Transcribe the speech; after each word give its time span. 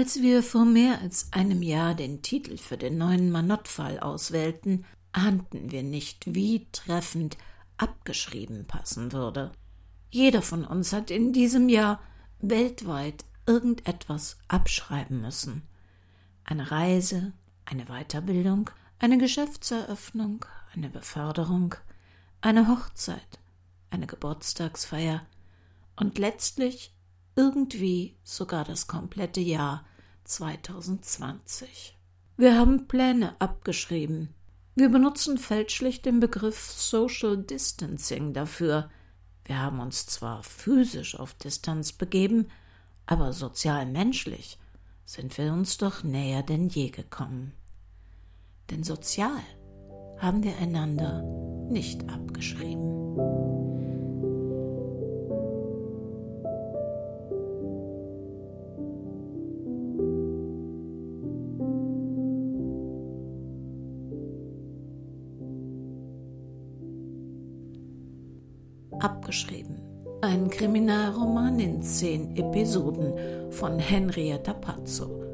Als 0.00 0.22
wir 0.22 0.42
vor 0.42 0.64
mehr 0.64 1.02
als 1.02 1.30
einem 1.30 1.60
Jahr 1.60 1.94
den 1.94 2.22
Titel 2.22 2.56
für 2.56 2.78
den 2.78 2.96
neuen 2.96 3.30
Manott-Fall 3.30 4.00
auswählten, 4.00 4.86
ahnten 5.12 5.70
wir 5.70 5.82
nicht, 5.82 6.34
wie 6.34 6.66
treffend 6.72 7.36
abgeschrieben 7.76 8.66
passen 8.66 9.12
würde. 9.12 9.52
Jeder 10.08 10.40
von 10.40 10.64
uns 10.64 10.94
hat 10.94 11.10
in 11.10 11.34
diesem 11.34 11.68
Jahr 11.68 12.00
weltweit 12.38 13.26
irgendetwas 13.44 14.38
abschreiben 14.48 15.20
müssen. 15.20 15.68
Eine 16.44 16.70
Reise, 16.70 17.34
eine 17.66 17.84
Weiterbildung, 17.84 18.70
eine 19.00 19.18
Geschäftseröffnung, 19.18 20.46
eine 20.74 20.88
Beförderung, 20.88 21.74
eine 22.40 22.68
Hochzeit, 22.68 23.38
eine 23.90 24.06
Geburtstagsfeier 24.06 25.26
und 25.96 26.16
letztlich 26.16 26.94
irgendwie 27.36 28.16
sogar 28.22 28.64
das 28.64 28.86
komplette 28.86 29.40
Jahr 29.40 29.84
2020. 30.24 31.98
Wir 32.36 32.58
haben 32.58 32.86
Pläne 32.88 33.34
abgeschrieben. 33.40 34.34
Wir 34.74 34.88
benutzen 34.88 35.36
fälschlich 35.36 36.02
den 36.02 36.20
Begriff 36.20 36.70
Social 36.70 37.36
Distancing 37.36 38.32
dafür. 38.32 38.90
Wir 39.44 39.58
haben 39.58 39.80
uns 39.80 40.06
zwar 40.06 40.42
physisch 40.42 41.18
auf 41.18 41.34
Distanz 41.34 41.92
begeben, 41.92 42.48
aber 43.06 43.32
sozial 43.32 43.86
menschlich 43.86 44.58
sind 45.04 45.36
wir 45.36 45.52
uns 45.52 45.76
doch 45.76 46.04
näher 46.04 46.42
denn 46.42 46.68
je 46.68 46.90
gekommen. 46.90 47.52
Denn 48.70 48.84
sozial 48.84 49.42
haben 50.18 50.44
wir 50.44 50.56
einander 50.58 51.22
nicht 51.68 52.08
abgeschrieben. 52.08 52.99
Abgeschrieben. 69.00 69.80
Ein 70.22 70.50
Kriminalroman 70.50 71.58
in 71.58 71.82
zehn 71.82 72.36
Episoden 72.36 73.50
von 73.50 73.78
Henrietta 73.78 74.52
Pazzo. 74.52 75.24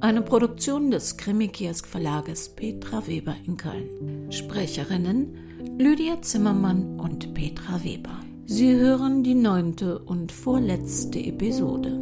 Eine 0.00 0.22
Produktion 0.22 0.90
des 0.90 1.16
Krimikiosk 1.16 1.86
Verlages 1.86 2.50
Petra 2.50 3.06
Weber 3.06 3.34
in 3.46 3.56
Köln. 3.56 4.30
Sprecherinnen 4.30 5.78
Lydia 5.78 6.20
Zimmermann 6.22 7.00
und 7.00 7.34
Petra 7.34 7.82
Weber. 7.82 8.20
Sie 8.46 8.74
hören 8.76 9.24
die 9.24 9.34
neunte 9.34 9.98
und 9.98 10.30
vorletzte 10.30 11.18
Episode. 11.18 11.98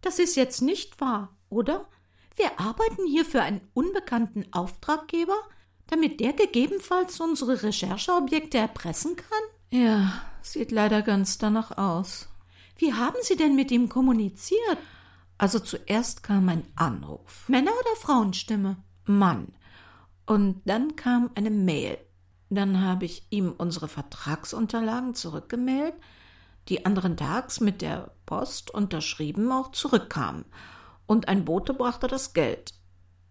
Das 0.00 0.18
ist 0.18 0.36
jetzt 0.36 0.62
nicht 0.62 1.00
wahr, 1.00 1.36
oder? 1.50 1.86
Wir 2.38 2.60
arbeiten 2.60 3.04
hier 3.04 3.24
für 3.24 3.42
einen 3.42 3.60
unbekannten 3.74 4.46
Auftraggeber, 4.52 5.36
damit 5.88 6.20
der 6.20 6.32
gegebenenfalls 6.34 7.18
unsere 7.18 7.64
Rechercheobjekte 7.64 8.58
erpressen 8.58 9.16
kann? 9.16 9.80
Ja, 9.80 10.22
sieht 10.40 10.70
leider 10.70 11.02
ganz 11.02 11.38
danach 11.38 11.76
aus. 11.76 12.28
Wie 12.76 12.94
haben 12.94 13.16
Sie 13.22 13.36
denn 13.36 13.56
mit 13.56 13.72
ihm 13.72 13.88
kommuniziert? 13.88 14.78
Also 15.36 15.58
zuerst 15.58 16.22
kam 16.22 16.48
ein 16.48 16.64
Anruf. 16.76 17.48
Männer- 17.48 17.72
oder 17.72 17.96
Frauenstimme? 18.00 18.76
Mann. 19.04 19.48
Und 20.24 20.62
dann 20.64 20.94
kam 20.94 21.30
eine 21.34 21.50
Mail. 21.50 21.98
Dann 22.50 22.82
habe 22.82 23.04
ich 23.04 23.26
ihm 23.30 23.52
unsere 23.58 23.88
Vertragsunterlagen 23.88 25.16
zurückgemailt, 25.16 25.94
die 26.68 26.86
anderen 26.86 27.16
Tags 27.16 27.60
mit 27.60 27.82
der 27.82 28.12
Post 28.26 28.70
unterschrieben 28.70 29.50
auch 29.50 29.72
zurückkamen 29.72 30.44
und 31.08 31.26
ein 31.26 31.44
Bote 31.44 31.74
brachte 31.74 32.06
das 32.06 32.34
Geld. 32.34 32.74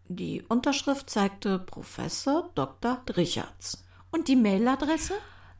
Die 0.09 0.41
Unterschrift 0.50 1.09
zeigte 1.09 1.59
Professor 1.59 2.50
Dr. 2.56 3.02
Richards. 3.16 3.85
Und 4.12 4.28
die 4.28 4.35
Mailadresse? 4.35 5.13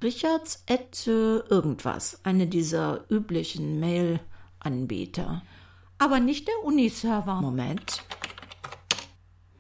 Richards 0.03 0.64
at 0.69 1.08
äh, 1.08 1.38
irgendwas, 1.38 2.19
eine 2.24 2.47
dieser 2.47 3.06
üblichen 3.09 3.80
Mail-Anbieter. 3.80 5.42
Aber 5.97 6.19
nicht 6.19 6.47
der 6.47 6.64
Uniserver. 6.64 7.42
Moment. 7.42 8.03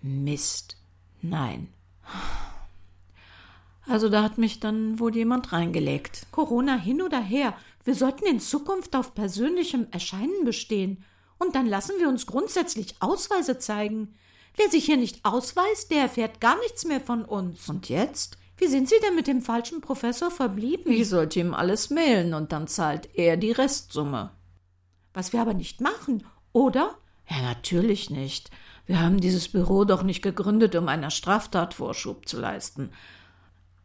Mist. 0.01 0.77
Nein. 1.21 1.69
Also 3.87 4.09
da 4.09 4.23
hat 4.23 4.37
mich 4.37 4.59
dann 4.59 4.99
wohl 4.99 5.15
jemand 5.15 5.53
reingelegt. 5.53 6.27
Corona 6.31 6.75
hin 6.75 7.01
oder 7.01 7.19
her. 7.19 7.53
Wir 7.83 7.95
sollten 7.95 8.25
in 8.25 8.39
Zukunft 8.39 8.95
auf 8.95 9.15
persönlichem 9.15 9.87
Erscheinen 9.91 10.45
bestehen. 10.45 11.03
Und 11.39 11.55
dann 11.55 11.67
lassen 11.67 11.93
wir 11.99 12.07
uns 12.07 12.25
grundsätzlich 12.25 12.95
Ausweise 12.99 13.57
zeigen. 13.57 14.15
Wer 14.55 14.69
sich 14.69 14.85
hier 14.85 14.97
nicht 14.97 15.23
ausweist, 15.23 15.91
der 15.91 16.01
erfährt 16.01 16.41
gar 16.41 16.57
nichts 16.59 16.85
mehr 16.85 17.01
von 17.01 17.23
uns. 17.23 17.69
Und 17.69 17.89
jetzt? 17.89 18.37
Wie 18.57 18.67
sind 18.67 18.89
Sie 18.89 18.99
denn 19.03 19.15
mit 19.15 19.27
dem 19.27 19.43
falschen 19.43 19.81
Professor 19.81 20.31
verblieben? 20.31 20.91
Ich 20.91 21.09
sollte 21.09 21.39
ihm 21.39 21.53
alles 21.53 21.91
mailen 21.91 22.33
und 22.33 22.51
dann 22.51 22.67
zahlt 22.67 23.09
er 23.13 23.37
die 23.37 23.51
Restsumme. 23.51 24.31
Was 25.13 25.31
wir 25.31 25.41
aber 25.41 25.53
nicht 25.53 25.79
machen, 25.79 26.25
oder? 26.53 26.95
Ja, 27.29 27.41
natürlich 27.41 28.09
nicht. 28.09 28.49
Wir 28.87 28.99
haben 29.01 29.19
dieses 29.19 29.49
Büro 29.49 29.83
doch 29.83 30.01
nicht 30.01 30.21
gegründet, 30.21 30.75
um 30.75 30.87
einer 30.87 31.11
Straftat 31.11 31.75
Vorschub 31.75 32.27
zu 32.27 32.39
leisten. 32.39 32.89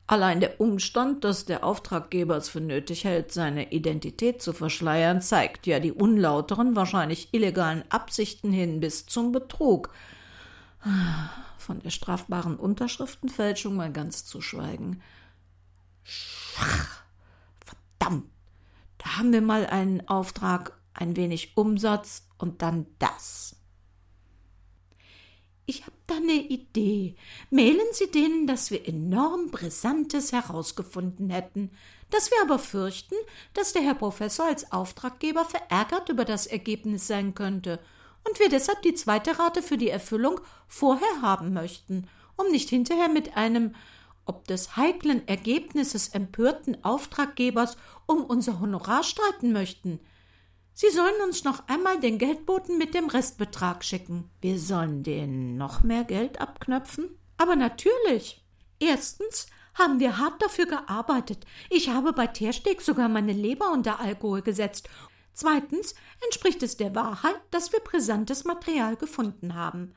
Allein 0.07 0.41
der 0.41 0.61
Umstand, 0.61 1.25
dass 1.25 1.45
der 1.45 1.65
Auftraggeber 1.65 2.37
es 2.37 2.49
für 2.49 2.61
nötig 2.61 3.05
hält, 3.05 3.33
seine 3.33 3.73
Identität 3.73 4.43
zu 4.43 4.53
verschleiern, 4.53 5.23
zeigt 5.23 5.67
ja 5.67 5.81
die 5.81 5.93
unlauteren, 5.93 6.77
wahrscheinlich 6.77 7.33
illegalen 7.33 7.85
Absichten 7.89 8.53
hin 8.53 8.81
bis 8.81 9.07
zum 9.07 9.33
Betrug. 9.33 9.91
Von 11.57 11.81
der 11.81 11.91
strafbaren 11.91 12.57
Unterschriftenfälschung 12.57 13.77
mal 13.77 13.93
ganz 13.93 14.25
zu 14.25 14.41
schweigen. 14.41 15.01
Schwach. 16.03 17.03
Verdammt. 17.65 18.27
Da 18.99 19.17
haben 19.19 19.33
wir 19.33 19.43
mal 19.43 19.67
einen 19.67 20.07
Auftrag, 20.09 20.77
ein 20.95 21.17
wenig 21.17 21.57
Umsatz 21.57 22.27
und 22.39 22.63
dann 22.63 22.87
das. 22.99 23.57
Ich 25.65 25.83
habe 25.83 25.97
eine 26.17 26.33
Idee. 26.33 27.17
Mailen 27.51 27.87
Sie 27.93 28.11
denen, 28.11 28.47
dass 28.47 28.71
wir 28.71 28.87
enorm 28.87 29.51
Brisantes 29.51 30.33
herausgefunden 30.33 31.31
hätten, 31.31 31.71
dass 32.11 32.31
wir 32.31 32.43
aber 32.43 32.59
fürchten, 32.59 33.15
dass 33.55 33.73
der 33.73 33.83
Herr 33.83 33.95
Professor 33.95 34.47
als 34.47 34.71
Auftraggeber 34.73 35.45
verärgert 35.45 36.09
über 36.09 36.25
das 36.25 36.47
Ergebnis 36.47 37.07
sein 37.07 37.35
könnte 37.35 37.81
und 38.29 38.39
wir 38.39 38.49
deshalb 38.49 38.83
die 38.83 38.95
zweite 38.95 39.39
Rate 39.39 39.63
für 39.63 39.77
die 39.77 39.89
Erfüllung 39.89 40.41
vorher 40.69 41.23
haben 41.23 41.53
möchten, 41.53 42.09
um 42.37 42.51
nicht 42.51 42.69
hinterher 42.69 43.09
mit 43.09 43.37
einem 43.37 43.75
ob 44.25 44.47
des 44.47 44.77
heiklen 44.77 45.27
Ergebnisses 45.27 46.09
empörten 46.09 46.85
Auftraggebers 46.85 47.77
um 48.07 48.23
unser 48.23 48.61
Honorar 48.61 49.03
streiten 49.03 49.53
möchten. 49.53 49.99
Sie 50.75 50.91
sollen 50.91 51.21
uns 51.25 51.45
noch 51.45 51.69
einmal 51.69 52.01
den 52.01 52.19
Geldboten 52.19 52.79
mit 52.79 52.95
dem 52.95 53.09
Restbetrag 53.09 53.85
schicken. 53.85 54.31
Wir 54.41 54.59
sollen 54.59 55.03
denen 55.03 55.57
noch 55.57 55.83
mehr 55.83 56.05
Geld 56.05 56.41
abknöpfen? 56.41 57.11
Aber 57.37 57.57
natürlich. 57.57 58.45
Erstens 58.79 59.47
haben 59.75 60.01
wir 60.01 60.19
hart 60.19 60.43
dafür 60.43 60.67
gearbeitet. 60.67 61.47
Ich 61.71 61.89
habe 61.89 62.13
bei 62.13 62.27
Teersteg 62.27 62.81
sogar 62.81 63.09
meine 63.09 63.33
Leber 63.33 63.73
unter 63.73 64.01
Alkohol 64.01 64.43
gesetzt. 64.43 64.89
Zweitens 65.35 65.95
entspricht 66.25 66.63
es 66.63 66.77
der 66.77 66.95
Wahrheit, 66.95 67.41
dass 67.51 67.73
wir 67.73 67.81
brisantes 67.81 68.45
Material 68.45 68.97
gefunden 68.97 69.55
haben. 69.55 69.95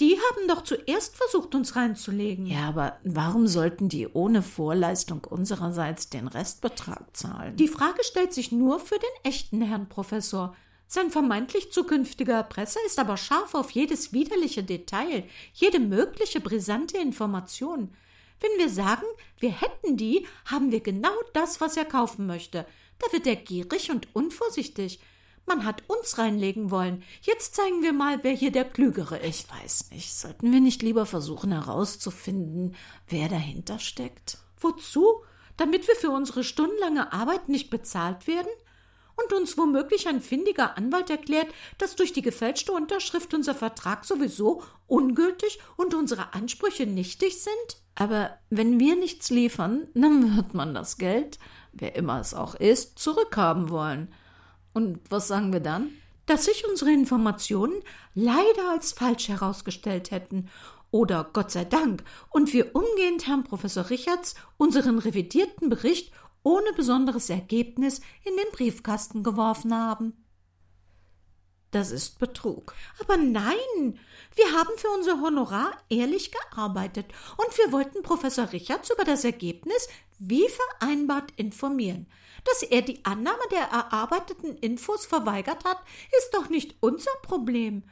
Die 0.00 0.16
haben 0.18 0.48
doch 0.48 0.64
zuerst 0.64 1.16
versucht, 1.16 1.54
uns 1.54 1.76
reinzulegen. 1.76 2.46
Ja, 2.46 2.68
aber 2.68 2.98
warum 3.04 3.46
sollten 3.46 3.88
die 3.88 4.08
ohne 4.08 4.42
Vorleistung 4.42 5.24
unsererseits 5.24 6.08
den 6.08 6.28
Restbetrag 6.28 7.16
zahlen? 7.16 7.56
Die 7.56 7.68
Frage 7.68 8.02
stellt 8.02 8.32
sich 8.32 8.52
nur 8.52 8.80
für 8.80 8.98
den 8.98 9.30
echten 9.30 9.60
Herrn 9.60 9.88
Professor. 9.88 10.56
Sein 10.86 11.10
vermeintlich 11.10 11.72
zukünftiger 11.72 12.34
Erpresser 12.34 12.80
ist 12.86 12.98
aber 12.98 13.16
scharf 13.16 13.54
auf 13.54 13.70
jedes 13.70 14.12
widerliche 14.12 14.62
Detail, 14.62 15.24
jede 15.54 15.78
mögliche 15.78 16.40
brisante 16.40 16.98
Information. 16.98 17.94
Wenn 18.40 18.58
wir 18.58 18.68
sagen, 18.68 19.06
wir 19.38 19.52
hätten 19.52 19.96
die, 19.96 20.26
haben 20.46 20.72
wir 20.72 20.80
genau 20.80 21.14
das, 21.32 21.60
was 21.60 21.76
er 21.76 21.84
kaufen 21.84 22.26
möchte. 22.26 22.66
Da 22.98 23.12
wird 23.12 23.26
er 23.26 23.36
gierig 23.36 23.90
und 23.90 24.14
unvorsichtig. 24.14 25.00
Man 25.46 25.64
hat 25.64 25.82
uns 25.88 26.18
reinlegen 26.18 26.70
wollen. 26.70 27.02
Jetzt 27.22 27.56
zeigen 27.56 27.82
wir 27.82 27.92
mal, 27.92 28.22
wer 28.22 28.32
hier 28.32 28.52
der 28.52 28.64
Klügere 28.64 29.18
ist. 29.18 29.46
Ich 29.46 29.50
weiß 29.50 29.90
nicht. 29.90 30.14
Sollten 30.14 30.52
wir 30.52 30.60
nicht 30.60 30.82
lieber 30.82 31.06
versuchen 31.06 31.52
herauszufinden, 31.52 32.76
wer 33.08 33.28
dahinter 33.28 33.78
steckt? 33.78 34.38
Wozu? 34.60 35.22
Damit 35.56 35.86
wir 35.88 35.96
für 35.96 36.10
unsere 36.10 36.44
stundenlange 36.44 37.12
Arbeit 37.12 37.48
nicht 37.48 37.70
bezahlt 37.70 38.26
werden? 38.26 38.50
Und 39.14 39.32
uns 39.34 39.58
womöglich 39.58 40.08
ein 40.08 40.22
findiger 40.22 40.78
Anwalt 40.78 41.10
erklärt, 41.10 41.48
dass 41.76 41.96
durch 41.96 42.14
die 42.14 42.22
gefälschte 42.22 42.72
Unterschrift 42.72 43.34
unser 43.34 43.54
Vertrag 43.54 44.06
sowieso 44.06 44.62
ungültig 44.86 45.58
und 45.76 45.94
unsere 45.94 46.32
Ansprüche 46.32 46.86
nichtig 46.86 47.42
sind? 47.42 47.82
Aber 47.94 48.38
wenn 48.48 48.80
wir 48.80 48.96
nichts 48.96 49.28
liefern, 49.28 49.86
dann 49.94 50.36
wird 50.36 50.54
man 50.54 50.72
das 50.72 50.96
Geld 50.96 51.38
wer 51.72 51.96
immer 51.96 52.20
es 52.20 52.34
auch 52.34 52.54
ist, 52.54 52.98
zurückhaben 52.98 53.70
wollen. 53.70 54.12
Und 54.72 55.00
was 55.10 55.28
sagen 55.28 55.52
wir 55.52 55.60
dann? 55.60 55.90
Dass 56.26 56.44
sich 56.44 56.66
unsere 56.68 56.92
Informationen 56.92 57.82
leider 58.14 58.70
als 58.70 58.92
falsch 58.92 59.28
herausgestellt 59.28 60.10
hätten 60.10 60.48
oder 60.90 61.28
Gott 61.32 61.50
sei 61.50 61.64
Dank 61.64 62.04
und 62.30 62.52
wir 62.52 62.76
umgehend 62.76 63.26
Herrn 63.26 63.44
Professor 63.44 63.90
Richards 63.90 64.34
unseren 64.56 64.98
revidierten 64.98 65.68
Bericht 65.68 66.12
ohne 66.42 66.72
besonderes 66.74 67.30
Ergebnis 67.30 68.00
in 68.24 68.36
den 68.36 68.52
Briefkasten 68.52 69.22
geworfen 69.22 69.74
haben. 69.74 70.12
Das 71.70 71.90
ist 71.90 72.18
Betrug. 72.18 72.74
Aber 73.00 73.16
nein, 73.16 73.98
wir 74.34 74.52
haben 74.52 74.76
für 74.76 74.88
unser 74.90 75.22
Honorar 75.22 75.72
ehrlich 75.88 76.30
gearbeitet 76.30 77.06
und 77.38 77.56
wir 77.56 77.72
wollten 77.72 78.02
Professor 78.02 78.52
Richards 78.52 78.90
über 78.90 79.04
das 79.04 79.24
Ergebnis 79.24 79.88
wie 80.28 80.46
vereinbart 80.48 81.32
informieren. 81.36 82.06
Dass 82.44 82.62
er 82.62 82.82
die 82.82 83.04
Annahme 83.04 83.42
der 83.50 83.62
erarbeiteten 83.62 84.56
Infos 84.56 85.06
verweigert 85.06 85.64
hat, 85.64 85.78
ist 86.18 86.34
doch 86.34 86.48
nicht 86.48 86.76
unser 86.80 87.12
Problem. 87.22 87.84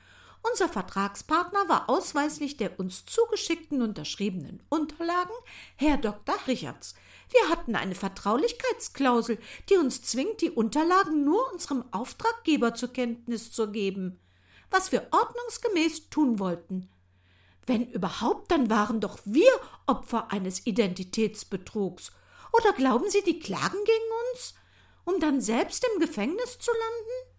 Unser 0.43 0.69
Vertragspartner 0.69 1.69
war 1.69 1.91
ausweislich 1.91 2.56
der 2.56 2.81
uns 2.81 3.05
zugeschickten 3.05 3.82
unterschriebenen 3.82 4.62
Unterlagen 4.69 5.35
Herr 5.77 5.99
Dr. 5.99 6.37
Richards. 6.47 6.94
Wir 7.31 7.49
hatten 7.49 7.77
eine 7.77 7.94
Vertraulichkeitsklausel, 7.94 9.38
die 9.69 9.77
uns 9.77 10.03
zwingt, 10.03 10.41
die 10.41 10.50
Unterlagen 10.50 11.25
nur 11.25 11.53
unserem 11.53 11.85
Auftraggeber 11.93 12.75
zur 12.75 12.93
Kenntnis 12.93 13.53
zu 13.53 13.71
geben, 13.71 14.19
was 14.71 14.91
wir 14.93 15.06
ordnungsgemäß 15.11 16.11
tun 16.11 16.38
wollten. 16.38 16.88
Wenn 17.67 17.87
überhaupt, 17.87 18.50
dann 18.50 18.69
waren 18.71 19.00
doch 19.00 19.19
wir 19.25 19.53
Opfer 19.87 20.32
eines 20.32 20.67
Identitätsbetrugs. 20.67 22.12
Oder 22.52 22.73
glauben 22.73 23.08
Sie, 23.08 23.23
die 23.23 23.38
klagen 23.38 23.79
gegen 23.85 24.11
uns, 24.32 24.55
um 25.05 25.20
dann 25.20 25.41
selbst 25.41 25.87
im 25.93 26.00
Gefängnis 26.00 26.58
zu 26.58 26.70
landen? 26.70 27.31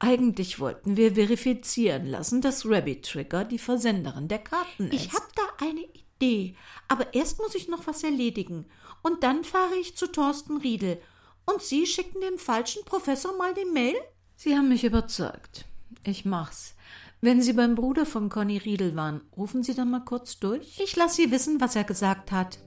Eigentlich 0.00 0.60
wollten 0.60 0.96
wir 0.96 1.14
verifizieren 1.14 2.06
lassen, 2.06 2.40
dass 2.40 2.64
Rabbit 2.64 3.04
Trigger 3.04 3.44
die 3.44 3.58
Versenderin 3.58 4.28
der 4.28 4.38
Karten 4.38 4.88
ist. 4.88 4.94
Ich 4.94 5.12
hab 5.12 5.34
da 5.34 5.42
eine 5.60 5.82
Idee, 5.82 6.54
aber 6.86 7.14
erst 7.14 7.38
muss 7.38 7.54
ich 7.54 7.68
noch 7.68 7.86
was 7.86 8.04
erledigen 8.04 8.66
und 9.02 9.24
dann 9.24 9.42
fahre 9.42 9.74
ich 9.76 9.96
zu 9.96 10.06
Thorsten 10.06 10.58
Riedel. 10.58 11.00
Und 11.46 11.62
Sie 11.62 11.86
schicken 11.86 12.20
dem 12.20 12.38
falschen 12.38 12.84
Professor 12.84 13.36
mal 13.36 13.54
die 13.54 13.64
Mail? 13.64 13.96
Sie 14.36 14.54
haben 14.54 14.68
mich 14.68 14.84
überzeugt. 14.84 15.64
Ich 16.04 16.24
mach's. 16.24 16.74
Wenn 17.20 17.42
Sie 17.42 17.52
beim 17.52 17.74
Bruder 17.74 18.06
von 18.06 18.28
Conny 18.28 18.58
Riedel 18.58 18.94
waren, 18.94 19.22
rufen 19.36 19.64
Sie 19.64 19.74
dann 19.74 19.90
mal 19.90 20.04
kurz 20.04 20.38
durch? 20.38 20.78
Ich 20.78 20.94
lasse 20.94 21.16
Sie 21.16 21.30
wissen, 21.32 21.60
was 21.60 21.74
er 21.74 21.84
gesagt 21.84 22.30
hat. 22.30 22.60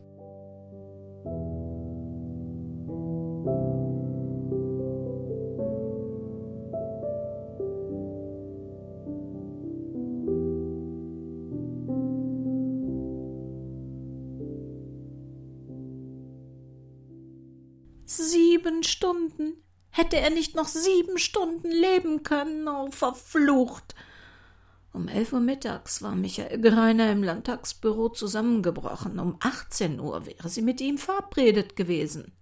Stunden. 19.01 19.63
Hätte 19.89 20.17
er 20.17 20.29
nicht 20.29 20.53
noch 20.53 20.67
sieben 20.67 21.17
Stunden 21.17 21.71
leben 21.71 22.21
können? 22.21 22.67
Oh, 22.67 22.91
verflucht! 22.91 23.95
Um 24.93 25.07
elf 25.07 25.33
Uhr 25.33 25.39
mittags 25.39 26.03
war 26.03 26.15
Michael 26.15 26.61
Greiner 26.61 27.11
im 27.11 27.23
Landtagsbüro 27.23 28.09
zusammengebrochen. 28.09 29.17
Um 29.17 29.37
achtzehn 29.39 29.99
Uhr 29.99 30.27
wäre 30.27 30.49
sie 30.49 30.61
mit 30.61 30.81
ihm 30.81 30.99
verabredet 30.99 31.75
gewesen. 31.75 32.33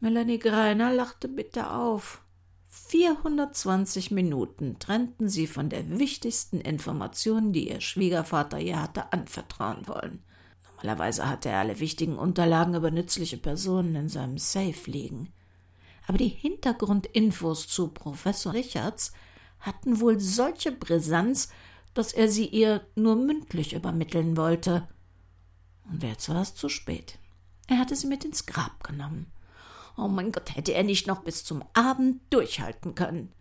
Melanie 0.00 0.38
Greiner 0.38 0.92
lachte 0.92 1.28
bitter 1.28 1.74
auf. 1.78 2.20
420 2.68 4.10
Minuten 4.10 4.78
trennten 4.78 5.30
sie 5.30 5.46
von 5.46 5.70
der 5.70 5.98
wichtigsten 5.98 6.60
Information, 6.60 7.54
die 7.54 7.70
ihr 7.70 7.80
Schwiegervater 7.80 8.60
ihr 8.60 8.82
hatte 8.82 9.14
anvertrauen 9.14 9.88
wollen. 9.88 10.22
Normalerweise 10.76 11.28
hatte 11.28 11.48
er 11.48 11.60
alle 11.60 11.80
wichtigen 11.80 12.18
Unterlagen 12.18 12.74
über 12.74 12.90
nützliche 12.90 13.38
Personen 13.38 13.94
in 13.94 14.08
seinem 14.08 14.38
Safe 14.38 14.90
liegen. 14.90 15.32
Aber 16.06 16.18
die 16.18 16.28
Hintergrundinfos 16.28 17.66
zu 17.66 17.88
Professor 17.88 18.52
Richards 18.52 19.12
hatten 19.58 20.00
wohl 20.00 20.20
solche 20.20 20.72
Brisanz, 20.72 21.48
dass 21.94 22.12
er 22.12 22.28
sie 22.28 22.46
ihr 22.46 22.86
nur 22.94 23.16
mündlich 23.16 23.72
übermitteln 23.72 24.36
wollte. 24.36 24.86
Und 25.90 26.02
jetzt 26.02 26.28
war 26.28 26.42
es 26.42 26.54
zu 26.54 26.68
spät. 26.68 27.18
Er 27.68 27.78
hatte 27.78 27.96
sie 27.96 28.06
mit 28.06 28.24
ins 28.24 28.46
Grab 28.46 28.84
genommen. 28.84 29.32
Oh 29.96 30.08
mein 30.08 30.30
Gott, 30.30 30.54
hätte 30.54 30.74
er 30.74 30.84
nicht 30.84 31.06
noch 31.06 31.22
bis 31.22 31.42
zum 31.44 31.64
Abend 31.72 32.20
durchhalten 32.30 32.94
können. 32.94 33.32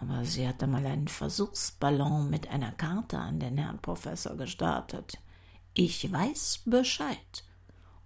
Aber 0.00 0.24
sie 0.24 0.48
hatte 0.48 0.66
mal 0.66 0.86
einen 0.86 1.08
Versuchsballon 1.08 2.30
mit 2.30 2.48
einer 2.48 2.72
Karte 2.72 3.18
an 3.18 3.40
den 3.40 3.58
Herrn 3.58 3.82
Professor 3.82 4.36
gestartet. 4.36 5.18
Ich 5.74 6.10
weiß 6.10 6.62
Bescheid. 6.66 7.44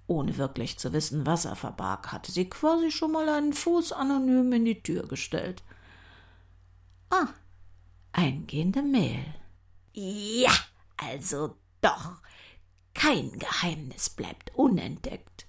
Ohne 0.06 0.36
wirklich 0.36 0.78
zu 0.78 0.92
wissen, 0.92 1.24
was 1.24 1.46
er 1.46 1.56
verbarg, 1.56 2.12
hatte 2.12 2.30
sie 2.30 2.48
quasi 2.48 2.90
schon 2.90 3.12
mal 3.12 3.28
einen 3.28 3.54
Fuß 3.54 3.92
anonym 3.92 4.52
in 4.52 4.64
die 4.66 4.82
Tür 4.82 5.06
gestellt. 5.08 5.62
Ah, 7.08 7.28
eingehende 8.12 8.82
Mail. 8.82 9.24
Ja, 9.92 10.52
also 10.96 11.56
doch. 11.80 12.20
Kein 12.92 13.38
Geheimnis 13.38 14.10
bleibt 14.10 14.54
unentdeckt. 14.54 15.46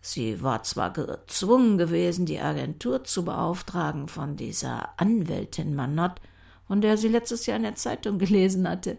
Sie 0.00 0.42
war 0.42 0.62
zwar 0.62 0.92
gezwungen 0.92 1.78
gewesen, 1.78 2.26
die 2.26 2.38
Agentur 2.38 3.04
zu 3.04 3.24
beauftragen 3.24 4.08
von 4.08 4.36
dieser 4.36 5.00
Anwältin 5.00 5.74
Manott, 5.74 6.20
von 6.66 6.80
der 6.80 6.96
sie 6.96 7.08
letztes 7.08 7.46
Jahr 7.46 7.56
in 7.56 7.64
der 7.64 7.74
Zeitung 7.74 8.18
gelesen 8.18 8.68
hatte, 8.68 8.98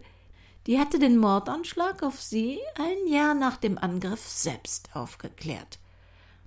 die 0.68 0.80
hatte 0.80 1.00
den 1.00 1.18
Mordanschlag 1.18 2.04
auf 2.04 2.22
sie 2.22 2.60
ein 2.76 3.12
Jahr 3.12 3.34
nach 3.34 3.58
dem 3.58 3.78
Angriff 3.78 4.28
selbst 4.28 4.90
aufgeklärt. 4.94 5.80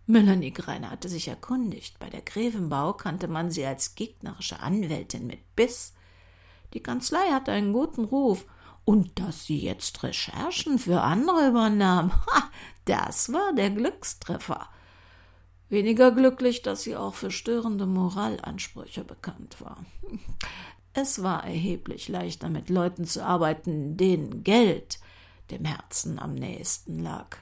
Melanie 0.06 0.52
Greiner 0.52 0.90
hatte 0.90 1.08
sich 1.08 1.28
erkundigt. 1.28 1.98
Bei 1.98 2.10
der 2.10 2.20
Grevenbau 2.20 2.92
kannte 2.92 3.28
man 3.28 3.50
sie 3.50 3.64
als 3.64 3.94
gegnerische 3.94 4.60
Anwältin 4.60 5.26
mit 5.26 5.56
Biss. 5.56 5.94
Die 6.74 6.82
Kanzlei 6.82 7.30
hatte 7.32 7.52
einen 7.52 7.72
guten 7.72 8.04
Ruf. 8.04 8.44
Und 8.84 9.18
dass 9.18 9.46
sie 9.46 9.58
jetzt 9.58 10.02
Recherchen 10.02 10.78
für 10.78 11.00
andere 11.02 11.48
übernahm, 11.48 12.12
ha, 12.26 12.50
das 12.84 13.32
war 13.32 13.52
der 13.54 13.70
Glückstreffer. 13.70 14.68
Weniger 15.68 16.10
glücklich, 16.10 16.62
dass 16.62 16.82
sie 16.82 16.96
auch 16.96 17.14
für 17.14 17.30
störende 17.30 17.86
Moralansprüche 17.86 19.04
bekannt 19.04 19.60
war. 19.60 19.84
Es 20.92 21.22
war 21.22 21.44
erheblich 21.44 22.08
leichter, 22.08 22.48
mit 22.48 22.68
Leuten 22.68 23.04
zu 23.04 23.24
arbeiten, 23.24 23.96
denen 23.96 24.42
Geld 24.42 24.98
dem 25.50 25.64
Herzen 25.64 26.18
am 26.18 26.34
nächsten 26.34 27.02
lag. 27.02 27.36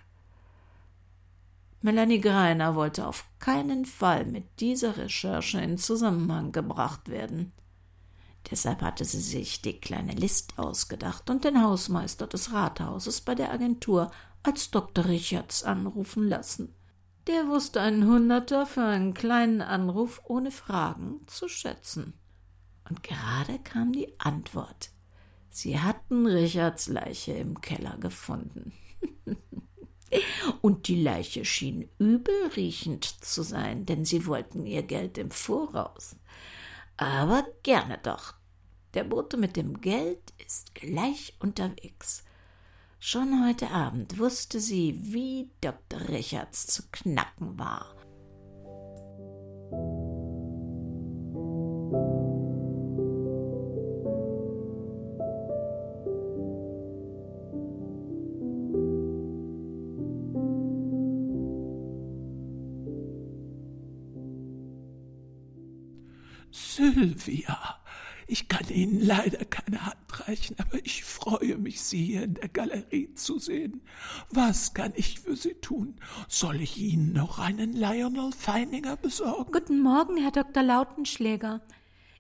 Melanie 1.81 2.21
Greiner 2.21 2.75
wollte 2.75 3.07
auf 3.07 3.25
keinen 3.39 3.85
Fall 3.85 4.25
mit 4.25 4.61
dieser 4.61 4.97
Recherche 4.97 5.61
in 5.61 5.79
Zusammenhang 5.79 6.53
gebracht 6.53 7.09
werden. 7.09 7.53
Deshalb 8.51 8.83
hatte 8.83 9.05
sie 9.05 9.21
sich 9.21 9.63
die 9.63 9.79
kleine 9.81 10.13
List 10.13 10.59
ausgedacht 10.59 11.31
und 11.31 11.45
den 11.45 11.63
Hausmeister 11.63 12.27
des 12.27 12.53
Rathauses 12.53 13.21
bei 13.21 13.35
der 13.35 13.53
Agentur 13.53 14.11
als 14.43 14.71
Dr. 14.71 15.05
Richards 15.07 15.63
anrufen 15.65 16.29
lassen. 16.29 16.75
Der 17.27 17.47
wusste 17.47 17.81
einen 17.81 18.07
Hunderter 18.07 18.67
für 18.67 18.85
einen 18.85 19.15
kleinen 19.15 19.61
Anruf 19.61 20.23
ohne 20.25 20.51
Fragen 20.51 21.21
zu 21.27 21.47
schätzen. 21.49 22.18
Und 22.89 23.03
gerade 23.03 23.59
kam 23.61 23.93
die 23.93 24.19
Antwort. 24.19 24.91
Sie 25.51 25.79
hatten 25.79 26.27
Richards 26.27 26.89
Leiche 26.89 27.33
im 27.33 27.61
Keller 27.61 27.97
gefunden. 27.99 28.73
Und 30.63 30.89
die 30.89 31.03
Leiche 31.03 31.45
schien 31.45 31.89
übelriechend 31.99 33.05
zu 33.05 33.43
sein, 33.43 33.85
denn 33.85 34.05
sie 34.05 34.27
wollten 34.27 34.65
ihr 34.67 34.83
Geld 34.83 35.19
im 35.19 35.31
Voraus. 35.31 36.17
Aber 36.97 37.47
gerne 37.63 37.99
doch. 38.03 38.35
Der 38.95 39.05
Bote 39.05 39.37
mit 39.37 39.57
dem 39.57 39.81
Geld 39.81 40.33
ist 40.45 40.75
gleich 40.75 41.35
unterwegs. 41.41 42.25
Schon 42.99 43.47
heute 43.47 43.71
Abend 43.71 44.19
wusste 44.19 44.61
sie, 44.61 44.99
wie 45.13 45.51
Dr. 45.61 46.09
Richards 46.09 46.67
zu 46.67 46.83
knacken 46.91 47.59
war. 47.59 47.98
Sylvia, 66.51 67.79
Ich 68.31 68.47
kann 68.47 68.69
Ihnen 68.69 69.01
leider 69.01 69.43
keine 69.47 69.87
Hand 69.87 70.29
reichen, 70.29 70.55
aber 70.59 70.85
ich 70.85 71.03
freue 71.03 71.57
mich, 71.57 71.81
Sie 71.81 72.05
hier 72.05 72.25
in 72.25 72.35
der 72.35 72.51
Galerie 72.51 73.15
zu 73.15 73.39
sehen. 73.39 73.81
Was 74.31 74.75
kann 74.75 74.93
ich 74.97 75.21
für 75.21 75.35
Sie 75.35 75.55
tun? 75.55 75.97
Soll 76.29 76.61
ich 76.61 76.77
Ihnen 76.77 77.15
noch 77.15 77.39
einen 77.39 77.73
Lionel 77.73 78.33
Feininger 78.33 78.97
besorgen? 78.97 79.51
Guten 79.51 79.81
Morgen, 79.81 80.19
Herr 80.19 80.31
Dr. 80.31 80.63
Lautenschläger. 80.63 81.63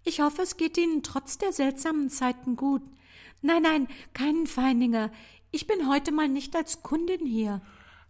Ich 0.03 0.21
hoffe, 0.21 0.41
es 0.41 0.57
geht 0.57 0.79
Ihnen 0.79 1.03
trotz 1.03 1.37
der 1.37 1.53
seltsamen 1.53 2.09
Zeiten 2.09 2.57
gut. 2.57 2.83
Nein, 3.43 3.63
nein, 3.63 3.89
keinen 4.15 4.47
Feininger. 4.47 5.13
Ich 5.51 5.67
bin 5.67 5.91
heute 5.91 6.11
mal 6.11 6.29
nicht 6.29 6.57
als 6.57 6.83
Kundin 6.83 7.27
hier. 7.27 7.61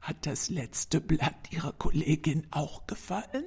Hat 0.00 0.24
das 0.24 0.50
letzte 0.50 1.00
Blatt 1.00 1.50
Ihrer 1.50 1.72
Kollegin 1.72 2.46
auch 2.52 2.86
gefallen? 2.86 3.44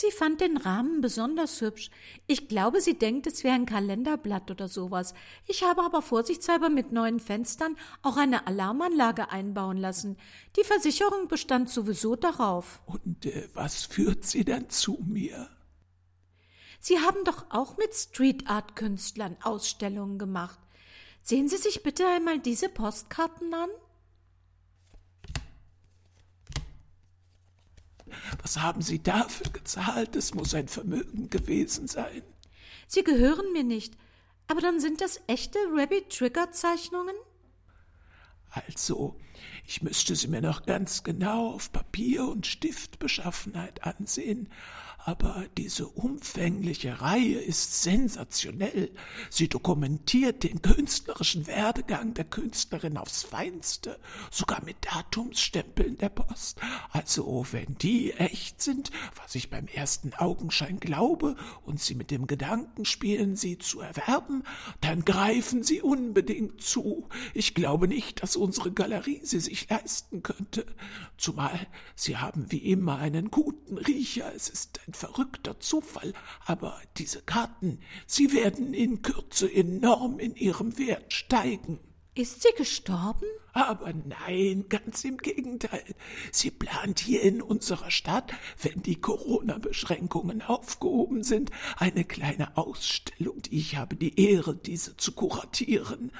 Sie 0.00 0.12
fand 0.12 0.40
den 0.40 0.56
Rahmen 0.56 1.00
besonders 1.00 1.60
hübsch. 1.60 1.90
Ich 2.28 2.46
glaube, 2.46 2.80
sie 2.80 2.96
denkt, 2.96 3.26
es 3.26 3.42
wäre 3.42 3.56
ein 3.56 3.66
Kalenderblatt 3.66 4.48
oder 4.48 4.68
sowas. 4.68 5.12
Ich 5.48 5.64
habe 5.64 5.82
aber 5.82 6.02
vorsichtshalber 6.02 6.68
mit 6.68 6.92
neuen 6.92 7.18
Fenstern 7.18 7.76
auch 8.02 8.16
eine 8.16 8.46
Alarmanlage 8.46 9.32
einbauen 9.32 9.76
lassen. 9.76 10.16
Die 10.54 10.62
Versicherung 10.62 11.26
bestand 11.26 11.68
sowieso 11.68 12.14
darauf. 12.14 12.80
Und 12.86 13.26
äh, 13.26 13.48
was 13.54 13.86
führt 13.86 14.24
sie 14.24 14.44
dann 14.44 14.70
zu 14.70 15.00
mir? 15.04 15.50
Sie 16.78 17.00
haben 17.00 17.24
doch 17.24 17.46
auch 17.50 17.76
mit 17.76 17.92
Street 17.92 18.48
Art 18.48 18.76
Künstlern 18.76 19.36
Ausstellungen 19.42 20.20
gemacht. 20.20 20.60
Sehen 21.22 21.48
Sie 21.48 21.56
sich 21.56 21.82
bitte 21.82 22.06
einmal 22.06 22.38
diese 22.38 22.68
Postkarten 22.68 23.52
an. 23.52 23.70
Was 28.42 28.60
haben 28.60 28.82
Sie 28.82 29.02
dafür 29.02 29.50
gezahlt? 29.52 30.16
Es 30.16 30.34
muss 30.34 30.54
ein 30.54 30.68
Vermögen 30.68 31.30
gewesen 31.30 31.88
sein. 31.88 32.22
Sie 32.86 33.04
gehören 33.04 33.52
mir 33.52 33.64
nicht. 33.64 33.94
Aber 34.46 34.60
dann 34.60 34.80
sind 34.80 35.00
das 35.00 35.20
echte 35.26 35.58
Rabbit 35.74 36.10
Trigger 36.10 36.50
Zeichnungen? 36.52 37.14
Also, 38.50 39.16
ich 39.66 39.82
müsste 39.82 40.16
sie 40.16 40.28
mir 40.28 40.40
noch 40.40 40.64
ganz 40.64 41.04
genau 41.04 41.52
auf 41.52 41.70
Papier 41.70 42.26
und 42.26 42.46
Stiftbeschaffenheit 42.46 43.84
ansehen, 43.84 44.48
aber 45.04 45.46
diese 45.56 45.86
umfängliche 45.86 47.00
Reihe 47.00 47.38
ist 47.38 47.82
sensationell. 47.82 48.90
Sie 49.30 49.48
dokumentiert 49.48 50.42
den 50.42 50.60
künstlerischen 50.60 51.46
Werdegang 51.46 52.14
der 52.14 52.24
Künstlerin 52.24 52.96
aufs 52.98 53.22
Feinste, 53.22 53.98
sogar 54.30 54.62
mit 54.64 54.76
Datumsstempeln 54.82 55.96
der 55.98 56.10
Post. 56.10 56.60
Also, 56.90 57.46
wenn 57.52 57.76
die 57.78 58.12
echt 58.12 58.60
sind, 58.60 58.90
was 59.22 59.34
ich 59.34 59.50
beim 59.50 59.66
ersten 59.66 60.12
Augenschein 60.14 60.80
glaube, 60.80 61.36
und 61.64 61.80
Sie 61.80 61.94
mit 61.94 62.10
dem 62.10 62.26
Gedanken 62.26 62.84
spielen, 62.84 63.36
sie 63.36 63.58
zu 63.58 63.80
erwerben, 63.80 64.42
dann 64.80 65.04
greifen 65.04 65.62
Sie 65.62 65.80
unbedingt 65.80 66.60
zu. 66.60 67.08
Ich 67.34 67.54
glaube 67.54 67.88
nicht, 67.88 68.22
dass 68.22 68.36
unsere 68.36 68.72
Galerie 68.72 69.20
sie 69.22 69.40
sich 69.40 69.68
leisten 69.68 70.22
könnte. 70.22 70.66
Zumal 71.16 71.66
Sie 71.94 72.16
haben 72.16 72.50
wie 72.50 72.70
immer 72.70 72.98
einen 72.98 73.30
guten 73.30 73.78
Riecher. 73.78 74.32
Es 74.34 74.48
ist 74.48 74.80
ein 74.88 74.94
verrückter 74.94 75.60
Zufall, 75.60 76.14
aber 76.46 76.80
diese 76.96 77.22
Karten, 77.22 77.80
sie 78.06 78.32
werden 78.32 78.74
in 78.74 79.02
Kürze 79.02 79.52
enorm 79.52 80.18
in 80.18 80.34
ihrem 80.34 80.78
Wert 80.78 81.12
steigen. 81.12 81.78
Ist 82.14 82.42
sie 82.42 82.52
gestorben? 82.56 83.26
Aber 83.52 83.92
nein, 83.92 84.66
ganz 84.68 85.04
im 85.04 85.18
Gegenteil. 85.18 85.84
Sie 86.30 86.50
plant 86.50 87.00
hier 87.00 87.22
in 87.22 87.42
unserer 87.42 87.90
Stadt, 87.90 88.32
wenn 88.62 88.82
die 88.82 89.00
Corona-Beschränkungen 89.00 90.42
aufgehoben 90.42 91.22
sind, 91.22 91.50
eine 91.76 92.04
kleine 92.04 92.56
Ausstellung, 92.56 93.42
die 93.42 93.58
ich 93.58 93.76
habe 93.76 93.96
die 93.96 94.20
Ehre, 94.20 94.54
diese 94.54 94.96
zu 94.96 95.12
kuratieren. 95.12 96.12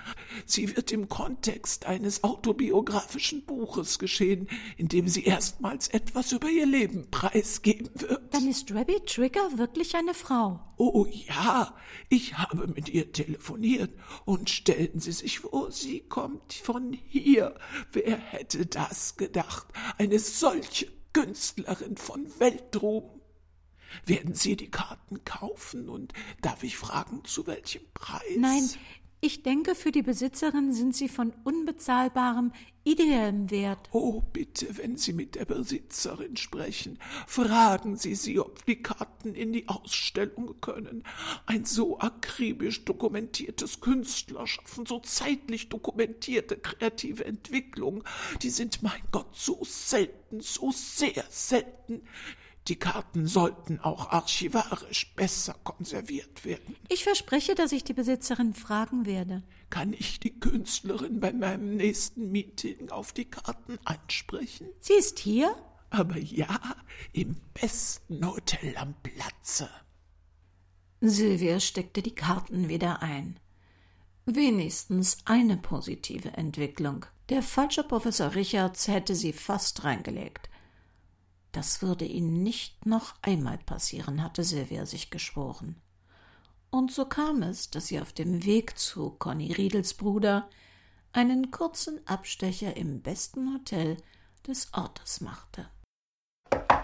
Sie 0.47 0.77
wird 0.77 0.91
im 0.93 1.09
Kontext 1.09 1.87
eines 1.87 2.25
autobiografischen 2.25 3.45
Buches 3.45 3.99
geschehen, 3.99 4.49
in 4.77 4.89
dem 4.89 5.09
sie 5.09 5.25
erstmals 5.25 5.89
etwas 5.89 6.33
über 6.33 6.49
ihr 6.49 6.67
Leben 6.67 7.11
preisgeben 7.11 7.91
wird. 7.95 8.35
Dann 8.35 8.49
ist 8.49 8.73
Rabbi 8.75 9.01
Trigger 9.07 9.59
wirklich 9.59 9.95
eine 9.95 10.15
Frau. 10.15 10.61
Oh 10.81 11.07
ja, 11.11 11.75
ich 12.09 12.39
habe 12.39 12.69
mit 12.69 12.89
ihr 12.89 13.11
telefoniert 13.11 13.91
und 14.25 14.49
stellen 14.49 15.01
Sie 15.01 15.11
sich 15.11 15.41
vor, 15.41 15.73
sie 15.73 16.01
kommt 16.01 16.53
von 16.53 16.97
hier. 17.19 17.55
Wer 17.93 18.17
hätte 18.17 18.67
das 18.67 19.17
gedacht? 19.17 19.67
Eine 19.99 20.19
solche 20.19 20.91
Künstlerin 21.13 21.97
von 21.97 22.27
Weltruhm. 22.39 23.21
Werden 24.05 24.35
Sie 24.35 24.57
die 24.57 24.71
Karten 24.71 25.25
kaufen 25.25 25.89
und 25.89 26.13
darf 26.43 26.63
ich 26.63 26.77
fragen, 26.77 27.25
zu 27.25 27.47
welchem 27.47 27.83
Preis? 27.95 28.23
Nein, 28.37 28.69
ich 29.21 29.43
denke, 29.43 29.75
für 29.75 29.91
die 29.91 30.03
Besitzerin 30.03 30.73
sind 30.73 30.95
sie 30.95 31.09
von 31.09 31.33
unbezahlbarem, 31.45 32.53
ideellem 32.85 33.51
Wert. 33.51 33.89
Oh, 33.93 34.23
bitte, 34.33 34.79
wenn 34.79 34.97
Sie 34.97 35.13
mit 35.13 35.35
der 35.35 35.45
Besitzerin 35.45 36.37
sprechen, 36.37 36.99
fragen 37.27 37.97
Sie 37.97 38.15
sie, 38.15 38.39
ob 38.39 38.65
die 38.65 38.83
Karten 38.83 39.35
in 39.35 39.53
die 39.53 39.69
Ausstellung 39.69 40.61
können. 40.61 41.03
Ein 41.47 41.65
so 41.65 41.99
akribisch 41.99 42.85
dokumentiertes 42.85 43.81
Künstlerschaffen, 43.81 44.87
so 44.87 45.01
zeitlich 45.01 45.69
dokumentierte 45.69 46.57
kreative 46.57 47.25
Entwicklung, 47.25 48.05
die 48.43 48.51
sind, 48.51 48.83
mein 48.83 49.03
Gott, 49.11 49.35
so 49.35 49.59
selten, 49.65 50.41
so 50.41 50.71
sehr 50.71 51.25
selten. 51.29 52.03
Die 52.69 52.77
Karten 52.77 53.27
sollten 53.27 53.81
auch 53.81 54.11
archivarisch 54.11 55.15
besser 55.15 55.55
konserviert 55.65 56.45
werden. 56.45 56.77
Ich 56.91 57.05
verspreche, 57.05 57.55
dass 57.55 57.73
ich 57.73 57.83
die 57.83 57.95
Besitzerin 57.95 58.53
fragen 58.53 59.07
werde. 59.07 59.43
Kann 59.71 59.95
ich 59.95 60.21
die 60.21 60.39
Künstlerin 60.39 61.19
bei 61.19 61.33
meinem 61.33 61.77
nächsten 61.77 62.31
Meeting 62.31 62.91
auf 62.91 63.13
die 63.13 63.25
Karten 63.25 63.79
ansprechen? 63.85 64.69
Sie 64.81 64.93
ist 64.93 65.19
hier? 65.19 65.55
Aber 65.89 66.19
ja, 66.19 66.61
im 67.13 67.37
besten 67.55 68.27
Hotel 68.27 68.77
am 68.77 68.95
Platze. 69.03 69.71
Silvia 71.01 71.61
steckte 71.61 72.03
die 72.03 72.15
Karten 72.15 72.69
wieder 72.69 73.01
ein. 73.01 73.41
Wenigstens 74.27 75.17
eine 75.25 75.57
positive 75.57 76.33
Entwicklung. 76.37 77.07
Der 77.31 77.43
falsche 77.43 77.83
Professor 77.83 78.35
Richards 78.35 78.89
hätte 78.89 79.15
sie 79.15 79.33
fast 79.33 79.85
reingelegt. 79.85 80.51
Das 81.53 81.83
würde 81.83 82.05
ihnen 82.05 82.43
nicht 82.43 82.87
noch 82.87 83.15
einmal 83.23 83.59
passieren, 83.59 84.23
hatte 84.23 84.45
Silvia 84.45 84.87
sich 84.87 85.11
geschworen. 85.11 85.81
Und 86.71 86.93
so 86.93 87.07
kam 87.07 87.43
es, 87.43 87.71
dass 87.71 87.87
sie 87.87 88.01
auf 88.01 88.13
dem 88.13 88.45
Weg 88.45 88.79
zu 88.79 89.11
Conny 89.11 89.53
Riedels 89.53 89.95
Bruder 89.95 90.49
einen 91.13 91.51
kurzen 91.51 92.07
Abstecher 92.07 92.77
im 92.77 93.01
besten 93.01 93.55
Hotel 93.55 93.97
des 94.47 94.73
Ortes 94.75 95.21
machte. 95.21 95.69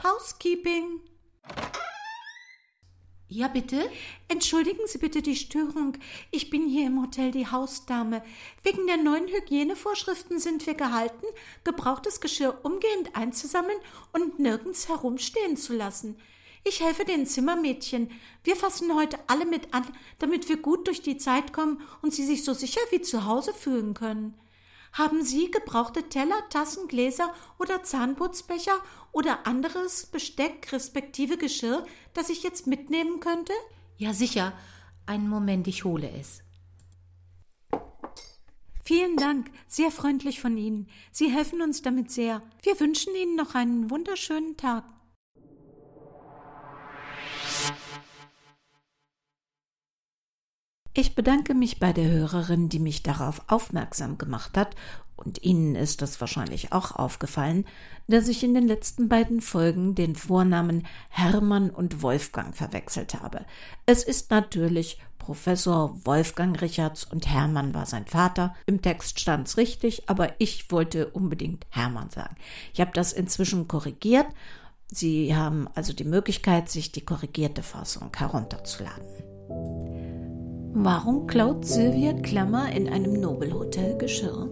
Housekeeping. 0.02 1.00
Ja, 3.28 3.49
bitte? 3.49 3.90
Entschuldigen 4.28 4.87
Sie 4.87 4.99
bitte 4.99 5.23
die 5.23 5.35
Störung. 5.35 5.97
Ich 6.31 6.50
bin 6.50 6.69
hier 6.69 6.87
im 6.87 7.00
Hotel 7.00 7.31
die 7.31 7.47
Hausdame. 7.47 8.23
Wegen 8.62 8.87
der 8.87 8.99
neuen 8.99 9.28
Hygienevorschriften 9.28 10.38
sind 10.38 10.66
wir 10.66 10.75
gehalten, 10.75 11.25
gebrauchtes 11.64 12.21
Geschirr 12.21 12.59
umgehend 12.62 13.16
einzusammeln 13.16 13.78
und 14.12 14.38
nirgends 14.38 14.88
herumstehen 14.88 15.57
zu 15.57 15.73
lassen. 15.73 16.16
Ich 16.64 16.81
helfe 16.81 17.04
den 17.07 17.26
Zimmermädchen. 17.26 18.11
Wir 18.43 18.57
fassen 18.57 18.95
heute 18.95 19.19
alle 19.26 19.47
mit 19.47 19.73
an, 19.73 19.85
damit 20.19 20.49
wir 20.50 20.59
gut 20.59 20.87
durch 20.87 21.00
die 21.00 21.16
Zeit 21.16 21.52
kommen 21.54 21.81
und 22.02 22.12
Sie 22.12 22.25
sich 22.25 22.45
so 22.45 22.52
sicher 22.52 22.81
wie 22.90 23.00
zu 23.00 23.25
Hause 23.25 23.54
fühlen 23.54 23.95
können. 23.95 24.35
Haben 24.94 25.24
Sie 25.24 25.50
gebrauchte 25.50 26.08
Teller, 26.08 26.48
Tassen, 26.50 26.86
Gläser 26.86 27.34
oder 27.58 27.82
Zahnputzbecher 27.82 28.78
oder 29.10 29.44
anderes 29.44 30.06
Besteck 30.06 30.72
respektive 30.72 31.36
Geschirr, 31.36 31.84
das 32.12 32.30
ich 32.30 32.44
jetzt 32.44 32.68
mitnehmen 32.68 33.18
könnte? 33.18 33.52
Ja, 33.96 34.14
sicher. 34.14 34.52
Einen 35.04 35.28
Moment, 35.28 35.66
ich 35.66 35.84
hole 35.84 36.08
es. 36.08 36.44
Vielen 38.84 39.16
Dank, 39.16 39.50
sehr 39.66 39.90
freundlich 39.90 40.40
von 40.40 40.56
Ihnen. 40.56 40.88
Sie 41.10 41.28
helfen 41.28 41.60
uns 41.60 41.82
damit 41.82 42.12
sehr. 42.12 42.40
Wir 42.62 42.78
wünschen 42.78 43.16
Ihnen 43.16 43.34
noch 43.34 43.56
einen 43.56 43.90
wunderschönen 43.90 44.56
Tag. 44.56 44.84
Ich 50.96 51.16
bedanke 51.16 51.54
mich 51.54 51.80
bei 51.80 51.92
der 51.92 52.08
Hörerin, 52.08 52.68
die 52.68 52.78
mich 52.78 53.02
darauf 53.02 53.42
aufmerksam 53.48 54.16
gemacht 54.16 54.56
hat, 54.56 54.76
und 55.16 55.42
Ihnen 55.42 55.74
ist 55.74 56.02
es 56.02 56.20
wahrscheinlich 56.20 56.72
auch 56.72 56.92
aufgefallen, 56.92 57.66
dass 58.08 58.28
ich 58.28 58.42
in 58.42 58.54
den 58.54 58.66
letzten 58.66 59.08
beiden 59.08 59.40
Folgen 59.40 59.94
den 59.94 60.16
Vornamen 60.16 60.86
Hermann 61.08 61.70
und 61.70 62.02
Wolfgang 62.02 62.56
verwechselt 62.56 63.14
habe. 63.14 63.44
Es 63.86 64.02
ist 64.02 64.30
natürlich 64.30 65.00
Professor 65.18 65.98
Wolfgang 66.04 66.60
Richards 66.60 67.04
und 67.04 67.28
Hermann 67.28 67.74
war 67.74 67.86
sein 67.86 68.06
Vater. 68.06 68.54
Im 68.66 68.82
Text 68.82 69.18
stand's 69.18 69.56
richtig, 69.56 70.08
aber 70.08 70.32
ich 70.38 70.70
wollte 70.70 71.08
unbedingt 71.08 71.64
Hermann 71.70 72.10
sagen. 72.10 72.36
Ich 72.72 72.80
habe 72.80 72.90
das 72.92 73.12
inzwischen 73.12 73.66
korrigiert. 73.66 74.26
Sie 74.88 75.34
haben 75.34 75.68
also 75.74 75.92
die 75.92 76.04
Möglichkeit, 76.04 76.68
sich 76.68 76.92
die 76.92 77.04
korrigierte 77.04 77.62
Fassung 77.62 78.10
herunterzuladen. 78.14 80.03
Warum 80.76 81.28
klaut 81.28 81.64
Sylvia 81.64 82.14
Klammer 82.14 82.73
in 82.73 82.88
einem 82.88 83.21
Nobelhotel 83.21 83.97
Geschirr? 83.97 84.49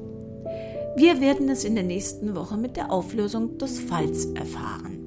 Wir 0.95 1.21
werden 1.21 1.49
es 1.49 1.65
in 1.65 1.75
der 1.75 1.83
nächsten 1.83 2.37
Woche 2.37 2.57
mit 2.57 2.77
der 2.77 2.93
Auflösung 2.93 3.59
des 3.59 3.81
Falls 3.81 4.27
erfahren. 4.27 5.01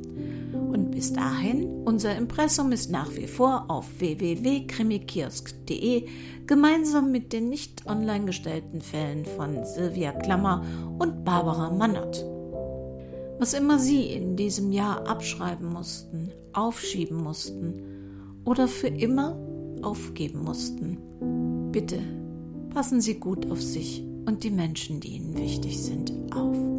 Und 0.74 0.92
bis 0.92 1.14
dahin, 1.14 1.84
unser 1.86 2.18
Impressum 2.18 2.74
ist 2.74 2.92
nach 2.92 3.16
wie 3.16 3.28
vor 3.28 3.64
auf 3.70 3.86
www.krimikiosk.de 3.98 6.06
gemeinsam 6.48 7.14
mit 7.14 7.32
den 7.32 7.48
nicht 7.48 7.88
online 7.88 8.26
gestellten 8.26 8.82
Fällen 8.82 9.24
von 9.24 9.64
Sylvia 9.64 10.12
Klammer 10.12 10.66
und 11.00 11.24
Barbara 11.24 11.70
Mannert. 11.70 12.26
Was 13.40 13.54
immer 13.54 13.80
Sie 13.80 14.08
in 14.08 14.36
diesem 14.36 14.74
Jahr 14.74 15.08
abschreiben 15.08 15.72
mussten, 15.72 16.34
aufschieben 16.52 17.24
mussten 17.24 18.42
oder 18.44 18.68
für 18.68 18.90
immer 18.90 19.40
aufgeben 19.86 20.44
mussten, 20.44 20.98
bitte 21.72 22.00
passen 22.74 23.00
Sie 23.00 23.20
gut 23.20 23.50
auf 23.52 23.62
sich 23.62 24.04
und 24.26 24.44
die 24.44 24.52
Menschen, 24.52 25.00
die 25.00 25.16
Ihnen 25.16 25.38
wichtig 25.38 25.82
sind, 25.82 26.12
auf. 26.34 26.75